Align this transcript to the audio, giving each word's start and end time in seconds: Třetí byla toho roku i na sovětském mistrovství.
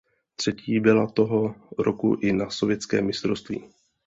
Třetí 0.35 0.79
byla 0.79 1.07
toho 1.09 1.55
roku 1.79 2.17
i 2.21 2.33
na 2.33 2.49
sovětském 2.49 3.05
mistrovství. 3.05 3.63